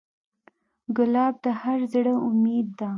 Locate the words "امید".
2.27-2.67